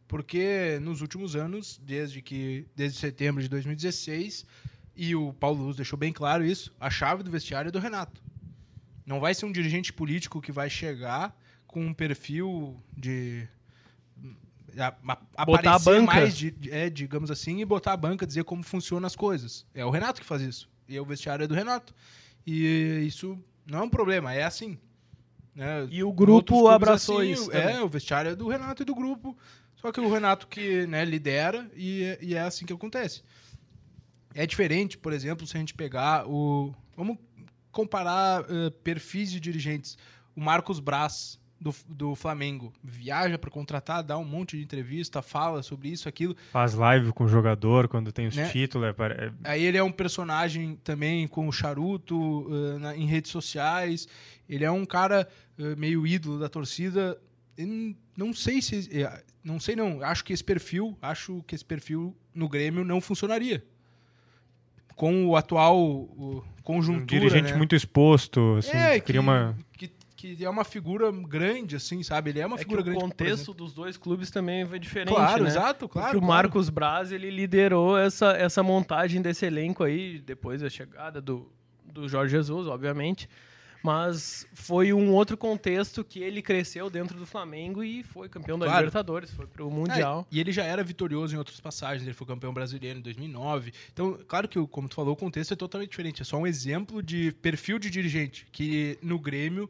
[0.06, 4.46] Porque nos últimos anos, desde que desde setembro de 2016,
[4.94, 8.22] e o Paulo Luz deixou bem claro isso, a chave do vestiário é do Renato.
[9.04, 11.36] Não vai ser um dirigente político que vai chegar
[11.74, 13.48] com um perfil de
[14.78, 14.94] a,
[15.36, 16.06] a, botar a banca.
[16.06, 19.66] mais, de, é, digamos assim, e botar a banca, dizer como funcionam as coisas.
[19.74, 20.70] É o Renato que faz isso.
[20.88, 21.92] E o vestiário é do Renato.
[22.46, 24.78] E isso não é um problema, é assim.
[25.52, 25.88] Né?
[25.90, 27.50] E o grupo abraçou assim, isso.
[27.50, 27.80] É, também.
[27.80, 29.36] o vestiário é do Renato e do grupo.
[29.74, 33.24] Só que o Renato que né, lidera e, e é assim que acontece.
[34.32, 36.72] É diferente, por exemplo, se a gente pegar o.
[36.96, 37.18] Vamos
[37.72, 39.98] comparar uh, perfis de dirigentes.
[40.36, 45.62] O Marcos Braz, do, do Flamengo, viaja para contratar, dá um monte de entrevista, fala
[45.62, 46.36] sobre isso, aquilo.
[46.52, 48.48] Faz live com o jogador quando tem os Né?
[48.50, 48.86] títulos.
[48.88, 48.90] É,
[49.26, 54.06] é- Aí ele é um personagem também com o charuto uh, na- em redes sociais.
[54.48, 55.26] Ele é um cara
[55.58, 57.18] uh, meio ídolo da torcida.
[57.56, 58.88] Eu não sei se.
[58.92, 60.02] eh, Não sei, não.
[60.02, 63.64] Acho que esse perfil, acho que esse perfil no Grêmio não funcionaria.
[64.96, 67.06] Com o atual o, um conjuntura.
[67.06, 67.56] dirigente né?
[67.58, 69.56] muito exposto, assim, é, cria uma...
[69.76, 69.90] que,
[70.36, 72.30] que é uma figura grande, assim, sabe?
[72.30, 72.98] Ele é uma É figura o grande.
[72.98, 75.50] por contexto dos dois clubes também foi diferente, Claro, né?
[75.50, 76.06] exato, claro.
[76.08, 76.26] Porque o claro.
[76.42, 81.50] Marcos Braz, ele liderou essa, essa montagem desse elenco aí, depois da chegada do,
[81.84, 83.28] do Jorge Jesus, obviamente.
[83.82, 88.64] Mas foi um outro contexto que ele cresceu dentro do Flamengo e foi campeão da
[88.64, 88.80] Claro.
[88.80, 90.26] Libertadores, foi pro Mundial.
[90.32, 93.74] É, e ele já era vitorioso em outras passagens, ele foi campeão brasileiro em 2009.
[93.92, 96.22] Então, claro que, o- como tu falou, o contexto é totalmente diferente.
[96.22, 99.68] É só um exemplo de perfil de dirigente, que no Grêmio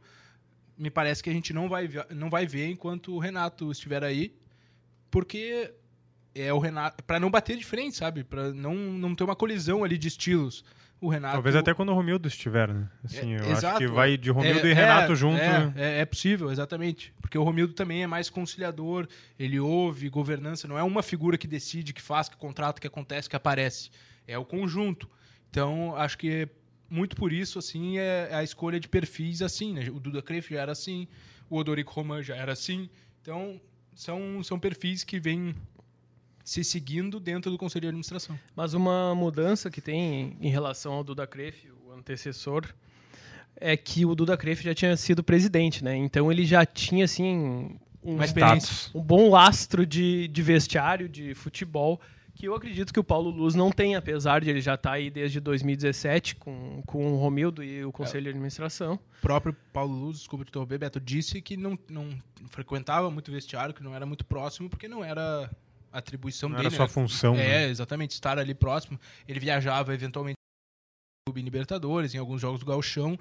[0.77, 4.03] me parece que a gente não vai, ver- não vai ver enquanto o Renato estiver
[4.05, 4.35] aí,
[5.11, 5.73] porque
[6.35, 7.03] é o Renato.
[7.05, 8.25] Para não bater de frente, sabe?
[8.25, 10.65] Para não, não ter uma colisão ali de estilos.
[11.01, 11.35] O Renato.
[11.35, 12.89] Talvez até quando o Romildo estiver, né?
[13.05, 13.79] Assim, É, eu acho exato.
[13.79, 15.39] que vai de Romildo É, e Renato é, junto.
[15.41, 15.73] É, né?
[15.77, 17.13] é, é possível, exatamente.
[17.21, 19.07] Porque o Romildo também é mais conciliador,
[19.39, 23.29] ele ouve, governança, não é uma figura que decide, que faz, que contrata, que acontece,
[23.29, 23.91] que aparece.
[24.27, 25.09] É o conjunto.
[25.51, 26.49] Então, acho que
[26.95, 29.91] muito por isso, assim, é a escolha de perfis assim, né?
[29.91, 31.09] O Duda Cref já era assim,
[31.51, 32.89] o Odorico Roman já era assim.
[33.21, 33.61] Então,
[33.95, 35.57] são, são perfis que vêm
[36.45, 38.39] se seguindo dentro do Conselho de Administração.
[38.55, 42.73] Mas uma mudança que tem em relação ao Duda Cref, o antecessor,
[43.57, 45.97] é que o Duda Cref já tinha sido presidente, né?
[45.97, 48.19] Então ele já tinha, assim, um,
[48.95, 52.01] um bom lastro de, de vestiário, de futebol,
[52.35, 55.09] que eu acredito que o Paulo Luz não tem, apesar de ele já estar aí
[55.11, 58.95] desde 2017 com, com o Romildo e o Conselho de Administração.
[59.19, 62.09] O próprio Paulo Luz, desculpa te interromper, Beto, disse que não, não
[62.51, 65.49] frequentava muito vestiário, que não era muito próximo, porque não era
[65.93, 66.67] atribuição Não dele.
[66.69, 66.91] era sua né?
[66.93, 67.35] função.
[67.37, 67.69] É, né?
[67.69, 68.99] exatamente, estar ali próximo.
[69.29, 73.17] Ele viajava eventualmente no Clube Libertadores, em alguns jogos do Gauchão.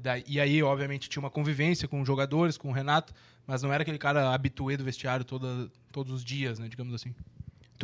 [0.00, 3.12] Da- E aí, obviamente, tinha uma convivência com os jogadores, com o Renato,
[3.46, 7.12] mas não era aquele cara habituê do vestiário toda, todos os dias, né, digamos assim.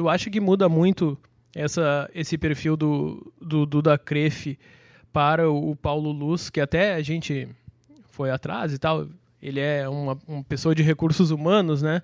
[0.00, 1.18] Tu acha que muda muito
[1.54, 4.58] essa, esse perfil do, do Duda Cref
[5.12, 7.46] para o Paulo Luz, que até a gente
[8.08, 9.06] foi atrás e tal,
[9.42, 12.00] ele é uma, uma pessoa de recursos humanos, né?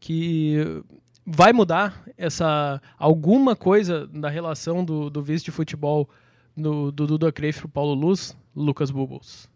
[0.00, 0.82] Que
[1.24, 6.10] vai mudar essa alguma coisa na relação do, do vice de futebol
[6.56, 9.48] do, do Duda Cref para o Paulo Luz, Lucas Bubbles.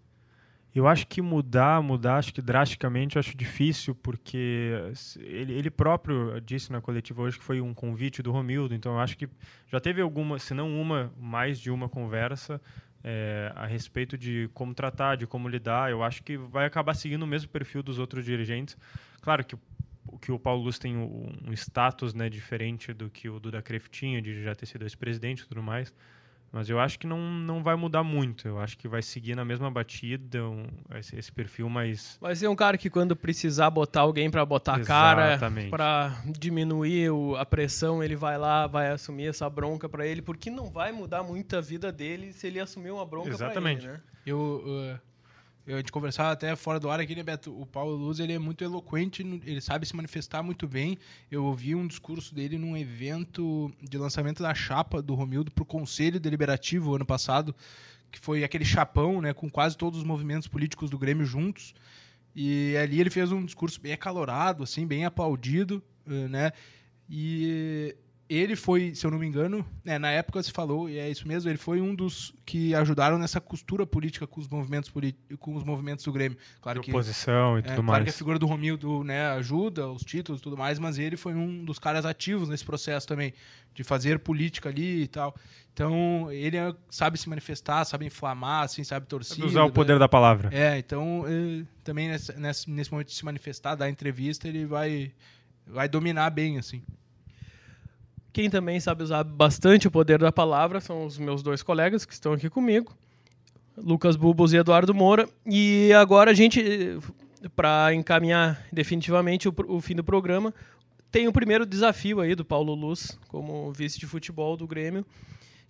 [0.74, 4.70] Eu acho que mudar, mudar, acho que drasticamente, eu acho difícil, porque
[5.18, 9.00] ele, ele próprio disse na coletiva hoje que foi um convite do Romildo, então eu
[9.00, 9.28] acho que
[9.66, 12.60] já teve alguma, se não uma, mais de uma conversa
[13.02, 15.90] é, a respeito de como tratar, de como lidar.
[15.90, 18.76] Eu acho que vai acabar seguindo o mesmo perfil dos outros dirigentes.
[19.20, 19.56] Claro que
[20.20, 24.20] que o Paulo Luz tem um, status né, diferente do que o Duda Cref tinha,
[24.20, 25.94] de já ter sido ex-presidente e tudo mais.
[26.52, 28.48] Mas eu acho que não, não vai mudar muito.
[28.48, 32.18] Eu acho que vai seguir na mesma batida, um, esse, esse perfil mais.
[32.20, 35.70] Vai ser um cara que quando precisar botar alguém para botar a cara, Exatamente.
[35.70, 40.50] para diminuir o- a pressão, ele vai lá, vai assumir essa bronca para ele, porque
[40.50, 43.84] não vai mudar muito a vida dele se ele assumir uma bronca pra Exatamente.
[43.86, 44.00] ele, né?
[44.26, 44.98] Eu, uh, eu,
[45.74, 47.58] a gente conversava até fora do ar aqui, né, Beto?
[47.58, 50.98] O Paulo Luz, ele é muito eloquente, ele sabe se manifestar muito bem.
[51.30, 55.66] Eu ouvi um discurso dele num evento de lançamento da chapa do Romildo para o
[55.66, 57.54] Conselho Deliberativo ano passado,
[58.10, 61.74] que foi aquele chapão, né, com quase todos os movimentos políticos do Grêmio juntos.
[62.34, 66.52] E ali ele fez um discurso bem acalorado, assim, bem aplaudido, uh, né?
[67.08, 67.96] E
[68.36, 71.26] ele foi, se eu não me engano, né, na época se falou, e é isso
[71.26, 74.92] mesmo, ele foi um dos que ajudaram nessa costura política com os movimentos,
[75.38, 76.38] com os movimentos do Grêmio.
[76.60, 78.04] Claro que, oposição e é, tudo claro mais.
[78.04, 81.34] que a figura do Romildo né, ajuda, os títulos e tudo mais, mas ele foi
[81.34, 83.34] um dos caras ativos nesse processo também,
[83.74, 85.34] de fazer política ali e tal.
[85.72, 89.36] Então, ele é- sabe se manifestar, sabe inflamar, assim, sabe torcer.
[89.38, 90.50] Sabe usar o poder da palavra.
[90.52, 95.12] É, então, eh, também nesse, nesse momento de se manifestar, dar entrevista, ele vai
[95.66, 96.82] vai dominar bem, assim.
[98.32, 102.12] Quem também sabe usar bastante o poder da palavra são os meus dois colegas que
[102.12, 102.94] estão aqui comigo,
[103.76, 105.28] Lucas Bubos e Eduardo Moura.
[105.44, 106.98] E agora a gente,
[107.56, 110.54] para encaminhar definitivamente o, o, fim do programa,
[111.10, 115.04] tem o primeiro desafio aí do Paulo Luz, como vice de futebol do Grêmio,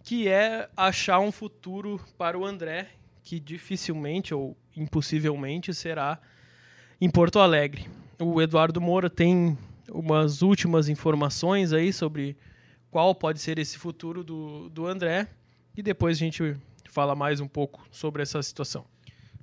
[0.04, 2.88] que é achar um futuro para o André,
[3.22, 6.18] que dificilmente ou impossivelmente será
[7.00, 7.88] em Porto Alegre.
[8.18, 9.56] O Eduardo Moura tem
[9.90, 12.36] umas últimas informações aí sobre
[12.90, 15.28] qual pode ser esse futuro do, do André.
[15.76, 16.56] E depois a gente
[16.90, 18.86] fala mais um pouco sobre essa situação.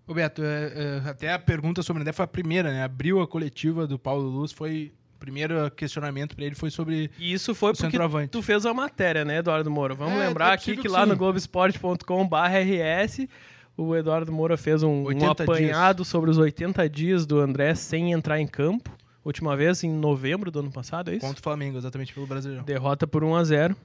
[0.08, 2.84] Roberto, é, é, até a pergunta sobre o André foi a primeira, né?
[2.84, 7.34] Abriu a coletiva do Paulo Luz, foi o primeiro questionamento para ele foi sobre e
[7.34, 8.30] isso foi porque centroavante.
[8.30, 9.96] tu fez a matéria, né, Eduardo Moura?
[9.96, 11.10] Vamos é, lembrar é aqui que, que lá sim.
[11.10, 13.28] no globesport.com/rs
[13.76, 18.12] o Eduardo Moura fez um, um 80 apanhado sobre os 80 dias do André sem
[18.12, 18.92] entrar em campo.
[19.28, 21.26] Última vez em novembro do ano passado, é isso?
[21.26, 22.64] contra o Flamengo, exatamente pelo Brasileirão.
[22.64, 23.76] Derrota por 1 a 0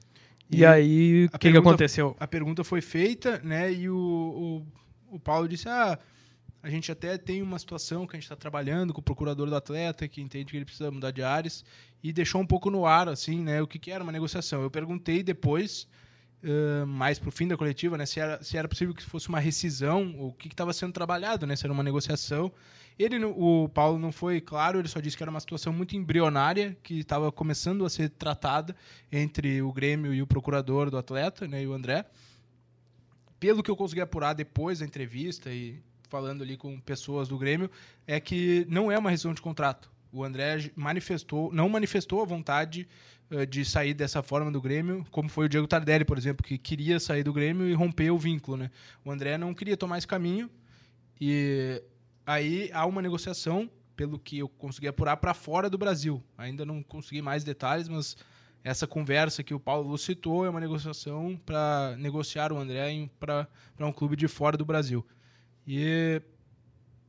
[0.49, 2.17] E, E aí, o que, que aconteceu?
[2.21, 3.73] A pergunta foi feita, né?
[3.73, 4.65] E o,
[5.11, 5.99] o, o Paulo disse: Ah,
[6.63, 9.57] a gente até tem uma situação que a gente está trabalhando com o procurador do
[9.57, 11.65] atleta, que entende que ele precisa mudar de áreas,
[12.05, 13.61] e deixou um pouco no ar, assim, né?
[13.61, 14.63] O que, que era uma negociação.
[14.63, 15.89] Eu perguntei depois,
[16.45, 18.07] ãh, mais pro fim da coletiva, né?
[18.07, 21.49] Se era, se era possível que fosse uma rescisão, ou o que estava sendo trabalhado,
[21.49, 21.57] né?
[21.57, 22.53] Se era uma negociação.
[22.99, 26.77] Ele, o Paulo não foi claro, ele só disse que era uma situação muito embrionária,
[26.83, 28.77] que estava começando a ser tratada
[29.11, 32.05] entre o Grêmio e o procurador do atleta, né, e o André.
[33.41, 37.71] Pelo que eu consegui apurar depois da entrevista e falando ali com pessoas do Grêmio,
[38.07, 39.91] é que não é uma rescisão de contrato.
[40.13, 42.87] O André manifestou, não manifestou a vontade
[43.31, 46.59] eh, de sair dessa forma do Grêmio, como foi o Diego Tardelli, por exemplo, que
[46.59, 48.71] queria sair do Grêmio e romper o vínculo, né?
[49.03, 50.51] O André não queria tomar esse caminho
[51.19, 51.83] e
[52.27, 56.23] aí há uma negociação, pelo que eu consegui apurar, para fora do Brasil.
[56.37, 58.17] Ainda não consegui mais detalhes, mas
[58.65, 63.49] essa conversa que o Paulo citou é uma negociação para negociar o André para
[63.81, 65.05] um clube de fora do Brasil.
[65.67, 66.23] E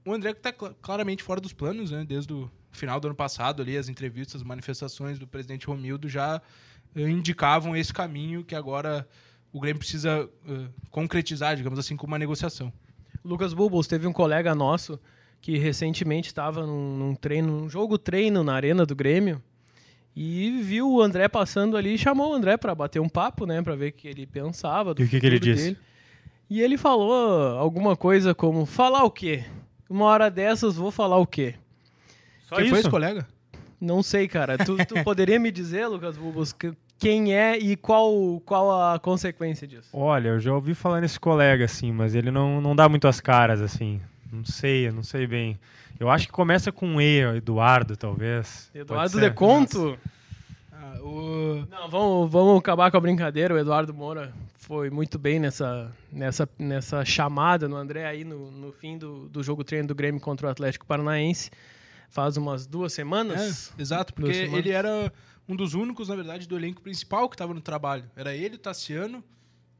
[0.05, 2.03] o André está claramente fora dos planos, né?
[2.03, 6.41] Desde o final do ano passado, ali, as entrevistas, as manifestações do presidente Romildo já
[6.95, 9.07] eh, indicavam esse caminho que agora
[9.51, 12.73] o Grêmio precisa eh, concretizar, digamos assim, com uma negociação.
[13.23, 14.99] Lucas Bubbles teve um colega nosso
[15.41, 19.41] que recentemente estava num, num treino, num jogo treino na arena do Grêmio
[20.15, 23.61] e viu o André passando ali e chamou o André para bater um papo, né,
[23.61, 25.67] para ver o que ele pensava do E o que que ele futuro disse?
[25.71, 25.77] dele.
[26.49, 29.43] E ele falou alguma coisa como falar o quê?
[29.89, 31.55] Uma hora dessas vou falar o quê?
[32.47, 32.75] Só foi isso?
[32.75, 33.27] esse colega?
[33.81, 34.57] Não sei, cara.
[34.57, 36.15] Tu, tu poderia me dizer, Lucas
[36.53, 39.89] que- quem é e qual, qual a consequência disso?
[39.91, 43.19] Olha, eu já ouvi falar nesse colega, assim, mas ele não, não dá muito as
[43.19, 43.99] caras, assim.
[44.31, 45.59] Não sei, eu não sei bem.
[45.99, 48.71] Eu acho que começa com um E, Eduardo, talvez.
[48.73, 49.19] Eduardo ser?
[49.19, 49.99] Deconto?
[50.71, 51.67] Ah, o...
[51.69, 53.53] Não, vamos, vamos acabar com a brincadeira.
[53.53, 58.71] O Eduardo Moura foi muito bem nessa, nessa, nessa chamada no André aí no, no
[58.71, 61.51] fim do, do jogo treino do Grêmio contra o Atlético Paranaense.
[62.09, 63.73] Faz umas duas semanas.
[63.77, 64.59] É, exato, porque semanas.
[64.59, 65.11] ele era
[65.47, 68.05] um dos únicos, na verdade, do elenco principal que estava no trabalho.
[68.15, 69.23] Era ele, o Tassiano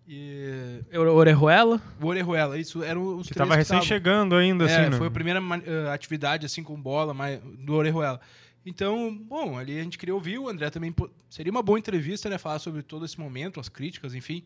[0.07, 0.99] e É.
[0.99, 1.81] Orejuela.
[2.01, 2.57] o Orejuela.
[2.57, 4.97] Isso eram os Que três tava que recém chegando ainda, É, assim, né?
[4.97, 8.19] foi a primeira eh, atividade assim com bola mais, do Orejuela.
[8.65, 10.91] Então, bom, ali a gente queria ouvir o André também.
[10.91, 12.37] pô, Seria uma boa entrevista, né?
[12.37, 14.43] Falar sobre todo esse momento, as críticas, enfim.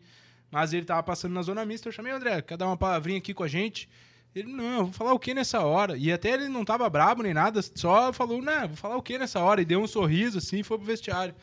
[0.50, 1.88] Mas ele tava passando na zona mista.
[1.88, 3.88] Eu chamei o André, quer dar uma palavrinha aqui com a gente?
[4.34, 5.96] Ele, não, vou falar o que nessa hora?
[5.96, 9.18] E até ele não tava brabo nem nada, só falou, não, vou falar o que
[9.18, 9.60] nessa hora?
[9.60, 11.34] E deu um sorriso assim e foi pro vestiário.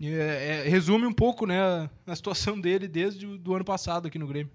[0.00, 4.08] E, é, é, resume um pouco, né, a, a situação dele desde o ano passado
[4.08, 4.50] aqui no Grêmio.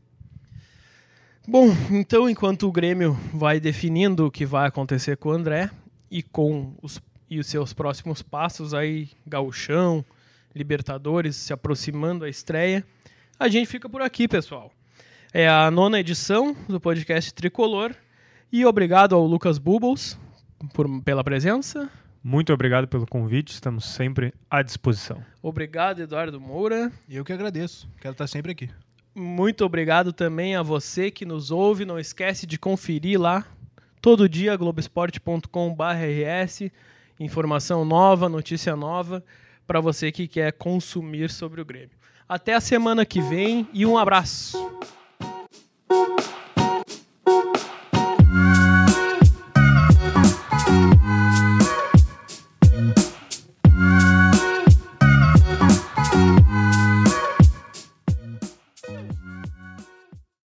[1.48, 5.72] Bom, então enquanto o Grêmio vai definindo o que vai acontecer com o André
[6.12, 10.04] e com os, e os seus próximos passos aí, gauchão,
[10.54, 12.86] Libertadores, se aproximando a estreia,
[13.40, 14.72] a gente fica por aqui, pessoal.
[15.32, 17.94] É a nona edição do podcast Tricolor
[18.52, 20.18] e obrigado ao Lucas Bubbles
[20.74, 21.88] por, pela presença.
[22.24, 25.24] Muito obrigado pelo convite, estamos sempre à disposição.
[25.40, 26.92] Obrigado, Eduardo Moura.
[27.08, 28.72] E eu que agradeço, quero estar sempre aqui.
[29.14, 31.86] Muito obrigado também a você que nos ouve.
[31.86, 33.46] Não esquece de conferir lá
[34.02, 36.72] todo dia globesport.com/rs,
[37.20, 39.24] informação nova, notícia nova
[39.68, 41.92] para você que quer consumir sobre o Grêmio.
[42.28, 44.58] Até a semana que vem e um abraço.
[45.90, 46.39] Thank you.